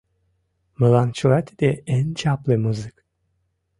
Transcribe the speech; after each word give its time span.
Мылам 0.79 1.09
чыла 1.17 1.39
тиде 1.47 1.69
эн 1.95 2.07
чапле 2.19 2.55
музык. 2.63 2.95